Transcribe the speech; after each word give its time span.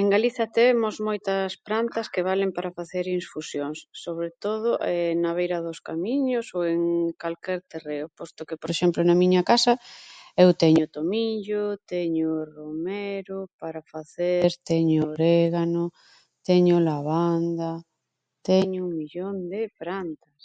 En 0.00 0.06
Galiza 0.14 0.44
temos 0.58 0.94
moitas 1.08 1.50
prantas 1.66 2.06
que 2.12 2.26
valen 2.30 2.50
para 2.56 2.74
facer 2.78 3.04
infusións, 3.20 3.78
sobre 4.04 4.28
todo, 4.44 4.68
na 5.22 5.32
beira 5.38 5.58
dos 5.66 5.78
camiños 5.88 6.46
ou 6.56 6.62
en 6.74 6.82
calquer 7.22 7.60
terreo, 7.72 8.06
posto 8.18 8.40
que, 8.48 8.60
por 8.62 8.70
exemplo, 8.74 9.00
na 9.02 9.16
miña 9.22 9.42
casa, 9.52 9.72
eu 10.42 10.48
teño 10.62 10.84
tomillo, 10.96 11.62
teño 11.92 12.30
romero 12.56 13.38
para 13.60 13.80
facer, 13.94 14.42
teño 14.70 15.00
orégano, 15.12 15.84
teño 16.48 16.76
lavanda, 16.88 17.72
teño 18.48 18.82
millón 18.98 19.36
de 19.52 19.62
prantas. 19.80 20.42